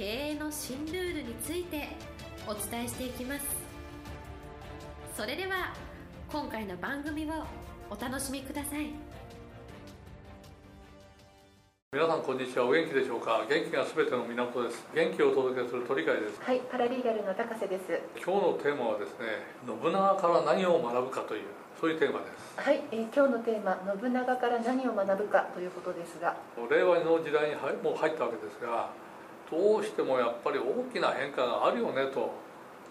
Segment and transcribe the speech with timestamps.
[0.00, 1.88] 経営の新ルールについて
[2.48, 3.44] お伝えしていきます。
[5.14, 5.74] それでは
[6.32, 7.44] 今回の番組を
[7.90, 8.94] お楽しみください。
[11.92, 12.64] 皆さんこんにちは。
[12.64, 13.44] お元気でしょうか？
[13.46, 14.86] 元気がすべての源です。
[14.94, 16.40] 元気をお届けする鳥飼です。
[16.40, 18.00] はい、パラリーガルの高瀬です。
[18.16, 21.42] 今日のテーマはですね信長から何を学ぶかという
[21.78, 22.56] そういうテーマです。
[22.56, 26.38] はい、えー今日のテーマ、信長から何を学ぶかということですが、
[26.70, 28.88] 令和の時代に入もう入ったわけですが
[29.50, 32.30] どうしてもやっぱり大きな変化があるよねと。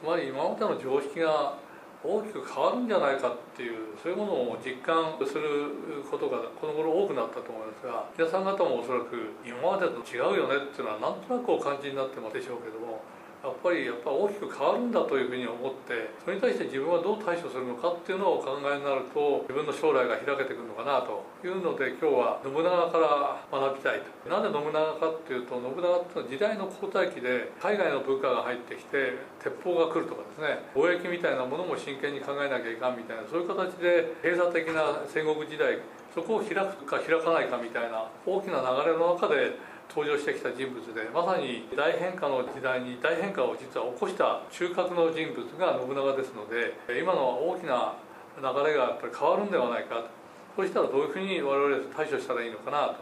[0.00, 1.56] つまり今までの常識が
[2.04, 13.00] 大きく変わるんじゃないかっていうそういうものを実感することがこの頃多くなったと思いますが皆さん方もおそらく今までと違うよねっていうのはなんとなくお感じになってますでしょうけども
[13.44, 24.08] やっぱりやっぱ大きく変わるんだというふうに思ってそれに対して自分はどう対処するのかっていうのをお考えになると自分の将来が開けてくるのかなというので今日は信長から学びたいと。
[24.24, 35.84] なぜ信長かっていうと信長っていうのは時代の交代期で海外の文化が入ってきて鉄砲が来るとかですね貿易みたいなものも真剣に考えなきゃいかんみたいなそういう形で閉鎖的な戦国時代
[36.14, 39.58] そこを開くか開かないかみたいな大きな流れの中で
[39.90, 47.94] 登場してきた人物でまさに大変化の時代に大変化を実は起こした中核の人物が信長ですので今の大きな
[48.38, 50.10] 流れがやっぱり変わるんではないかと。
[50.56, 52.96] そうしたらどういうふうに我々対処したらいいのかなと。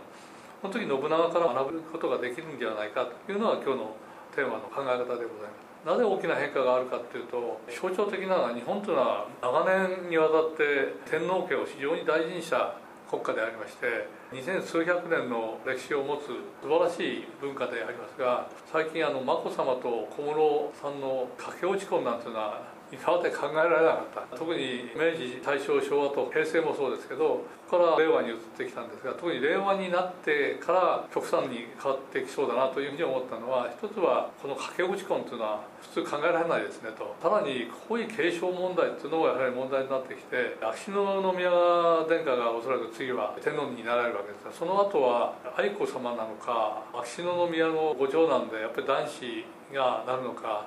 [0.63, 3.97] その時信長から学ぶことができるんではないかというのが今日の
[4.35, 5.73] テーマの考え方でございます。
[5.85, 12.77] なぜ大きな変化があるかっていうと象徴的なのは日本というのは長年にわたって天皇家を非常に大事にした
[13.11, 16.29] 国家でありまして二千数百年の歴史を持つ
[16.63, 24.37] 素晴らしい文化でありますが最近あの眞子さまと小室さんの駆け落ち婚なんていうのは今まで考えられなかった。
[24.37, 37.17] 特に明治大正昭和と平成もそうですけどここから令和に移ってきたんですが特に令和になってから極端に変わってきそうだなというふうに思ったのは一つはこの駆け落ち婚というのは普通考えられないですねと。
[37.23, 50.67] さらに皇位継承問題っていうのがやはり問題になってきて秋篠宮殿下がおそらく次は天皇になられるわけですがその後は愛子さまなのか秋篠宮のご長男でやっぱり男子がなるのか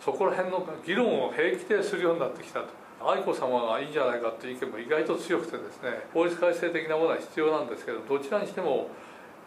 [0.00, 2.86] そこら辺の議論を平気でするようになってきたと。
[3.04, 8.88] 愛子さまがいいんじゃないかという意見も意外と強くてですね法律改正的なものは必要なんですけどどちらにしても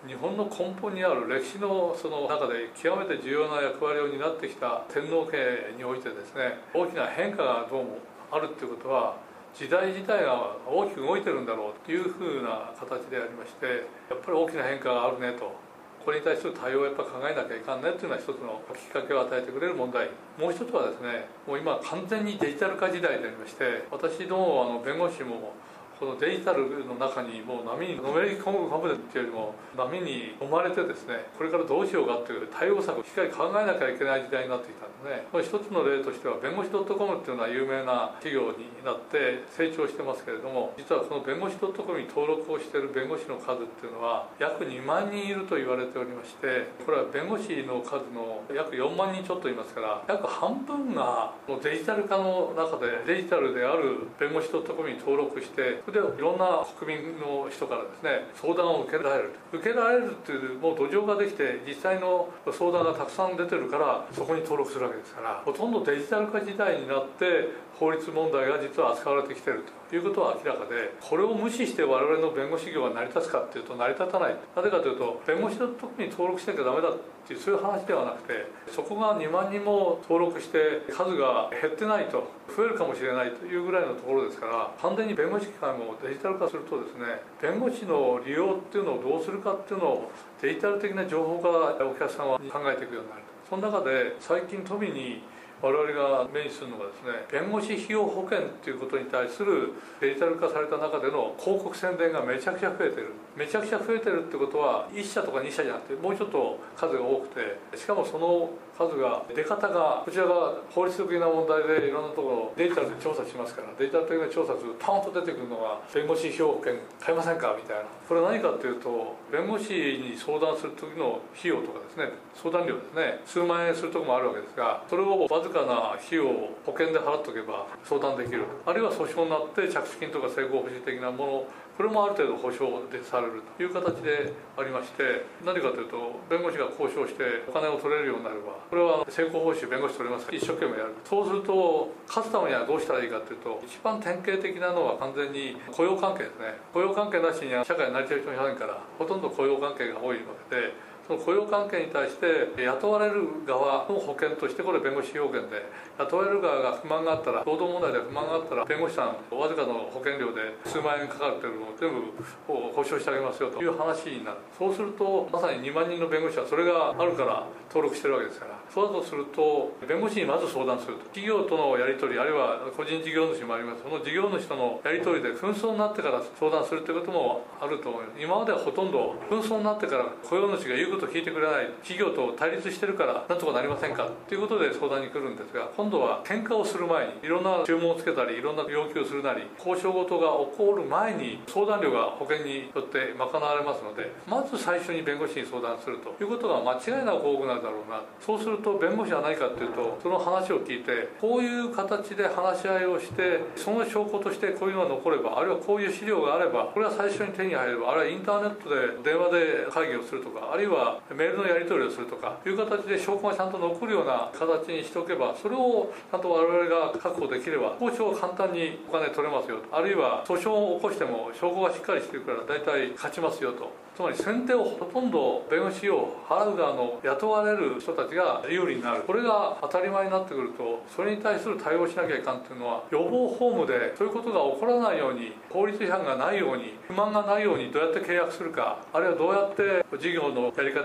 [0.07, 7.97] 日本の根本にある歴史のその中で極めて重要な役割を担ってきた天皇家においてですね大きな変化がどうも
[8.31, 9.17] あるっていうことは
[9.53, 13.66] 時代自体が大きく動いてるんだろうというふうな形でありまして
[14.09, 15.69] やっぱり大きな変化があるねと。
[16.03, 20.09] これに対する対応をやっぱ考えなきゃいかんねっていうのは一つのきっかけを与えてくれる問題。
[20.37, 25.53] もう一つはですねもう今完全にデジタル化時代でありまして私どもあの弁護士も
[25.99, 59.31] このデジタルの中にもう波にのめり込むかもっていうよりも波に飲まれてですねこれからどうしようかっていう対応策をしっかり考えなきゃいけない時代になってきたんですね一つの例としては弁護士 .com っていうのは有名な企業になって成長してますけれども実はその弁護士 .com に登録をしている弁護士の数っていうのは約2万人いると言われておりましてこれは弁護士の数の約4万人ちょっといますから約半分がデジタル化の中でデジタルである弁護士 .com に登録してでいろんな国民の人からですね相談を受けられる。
[59.51, 67.49] 受けられるっていうもう土壌ができて実際の相談がたくさん出てるからそこに登録するわけですからほとんどデジタル化時代になって
[67.79, 69.78] 法律問題が実は扱われてきてると。
[69.89, 74.35] ということは明らかでこれを無視して我々の弁護士業が成り立つかっていうと成り立たない。
[74.55, 90.11] なぜかというと弁護士の時に登録しなきゃダメだっていうそういう話ではなくてそこが2万人も登録して数が減ってないと増えるかもしれないというぐらいのところですから完全に弁護士機関をデジタル化するとですね弁護士の利用っていうのをどうするかっていうのを
[90.41, 95.23] デジタル的な情報からお客さんは考えていくようになるその中で最近富に
[95.61, 103.11] 我々が目にするのがですね弁護士費用保険っていうことに対するデジタル化された中での広告宣伝がめちゃくちゃ増えてる。
[103.35, 117.53] めちゃくちゃ増えてるってことは1社とか2社じゃなくてもうちょっと数が多くてしかもその数が出方がこちらが法律的な問題でいろんなところデジタで調査しますからデジタ的な調査するとパンと出てくるのが弁護士費用保険買いませんか？
[117.59, 117.84] みたいな。
[118.08, 122.16] これ何かっていうと弁護士に相談する時の費用とかですね。
[122.34, 123.20] 相談料ですね。
[123.26, 133.64] 数万円するとこもあるわけですがそれをわずかな費用を保険で払っとけば相談できるあるいは訴訟になって着手金とか成功保持的なものこれもある程度保証でされると。
[133.64, 140.93] いう形でありまして何かというと弁護士が交渉してお金を取れるようになればこれは成功報酬弁護士取りますから一生懸命やる。
[141.03, 146.53] そうすると勝つためにはどうしたらいいかというと一番典型的なのは完全に雇用関係ですね。
[146.71, 150.73] 雇用関係なしには社会に成り立ちませんからほとんど雇用関係が多いわけで
[151.09, 155.66] その雇用関係に対して雇われる側の保険としてこれ弁護士要件で
[155.97, 162.14] 雇われる側が不満があったら労働問題で不満があったら弁護士さんわずかの保険料で数万円かかっていうのを全部
[162.46, 164.38] 保証してあげますよという話になる。
[164.53, 167.41] そうするとまさに2万人の弁護士はそれがあるから
[167.73, 168.59] 登録してるわけですから。
[168.70, 171.09] そうだとすると弁護士にまず相談すると。
[171.09, 173.82] 企業とのやり取りあるいは個人事業主もあります。
[173.82, 198.02] その事業主とのやり取りで紛争になってから相談するということもあると思います今まではほとんど紛争になってから雇用主が言うこと聞いてくれない企業と対立してるからなんとかなりませんかということで相談に来るんですが今度は喧嘩をする前にいろんな注文をつけたりいろんな要求をするなり交渉事が起こる前に相談料が保険によって賄われますのでまず最初に弁護士に相談するということが間違いなく多くなるだろうな。
[198.19, 223.90] そうすると弁護士は何かっていうとその話を聞いてこういう形で話し合いをしてその証拠としてこういうのが残ればあるいはこういう資料があればこれは最初に手に入ればあるいはインターネットで電話で会議をするとかあるいはメールのやり取りをするとかいう形で証拠がちゃんと残るような形にしておけばそれをちゃんと我々が確保できれば交渉は簡単にお金取れますよあるいは訴訟を起こしても証拠がしっかりしてるから大体勝ちますよと。
[224.00, 229.02] つまり先手をほとんど弁護士を払う側の雇われる人たちが有利になる。
[229.02, 240.78] これが当たり前になってくるとそれに対する対応しなきゃいかんっていうのは予防法務でそういうことが起こらないように法律違反がないように不満がないようにどうやって契約するかあるいはどうやって事業のやり方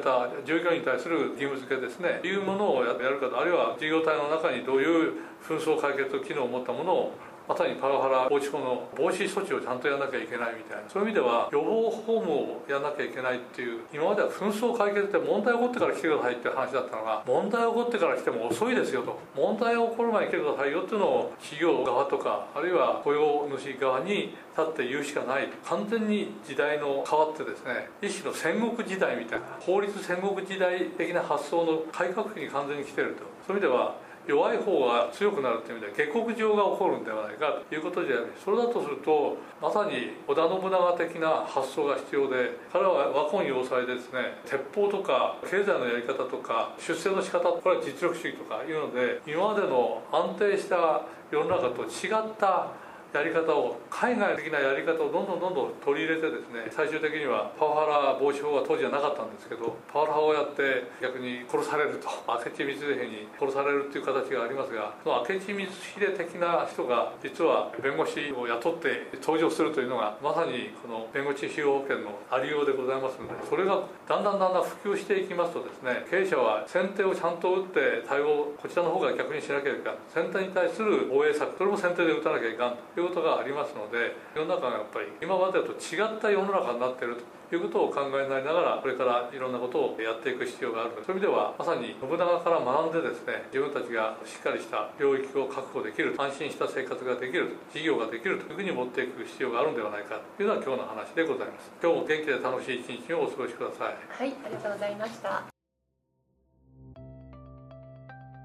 [0.45, 2.21] 従業員に対する義務付けですね。
[2.25, 5.13] いうものをやるかあるいは事業体の中にどういう
[5.47, 7.13] 紛争解決機能を持ったものを
[7.47, 10.89] まさにパワハラ防止法の防止措置をちゃんとやらなきゃいけないみたいな。
[10.89, 19.19] そういう意味では予防法務をやらなきゃいけないっていう今までは紛争解決って問題起こってから来てくださいっていう話だったのが問題起こってから来ても遅いですよと。
[19.37, 25.49] 問題起こる前に来てくださいよっていうのを企業側とかあるいは雇用主側に立って言うしかない。
[25.65, 33.25] 完全に時代の変わってですね一種の戦国時代みたいな法律戦国時代的な発想の改革期に完全に来てると。
[33.47, 33.97] そういう意味では
[34.27, 52.73] 弱い方が強くなるという意味で下克上が起こるんではないかということじゃないそれだとするとまさに織田信長的な発想が必要で彼は和魂要塞ですね鉄砲とか経済のやり方とか出世の仕方これは実力主義とかいうので今までの安定した世の中と違った
[53.15, 62.11] やり方を海外的なやり方をどんどんどんどん取り入れてですね最終的にはパワハラ防止法は当時はなかったんですけどパワハラをやって逆に殺されると。
[62.27, 83.04] 明智光秀に殺されるっていう形がありますがその明智光秀的な人が実は弁護士を雇って登場するというのがまさにこの弁護士費用保険のありようでございますのでそれがだんだんだんだん普及していきますとですね経営者は先手をちゃんと打って対応こちらの方が逆にしなきゃいけない先手に対する防衛策それも先手で打たなきゃいかんと。
[83.04, 87.17] いうことがありますので世の中がやっぱり今までと違った世の中になっている
[87.51, 90.97] ということを考えなりながらこれからいろんなことをやっていく必要がある。
[91.07, 101.71] そういう意味ではまさに信長から学んでですね自分たちがしっかりした領域を確保できる安心した生活ができる事業ができるというふうに持っていく必要があるんではないかというのは今日の話でございます。
[101.83, 103.95] 今日も元気で楽しい一日をお過ごしください。
[104.09, 105.45] はいありがとうございました。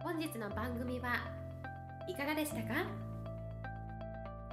[0.03, 1.15] 本日の番組は
[2.07, 3.08] いかがでしたか？